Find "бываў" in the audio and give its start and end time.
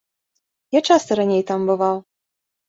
1.69-1.97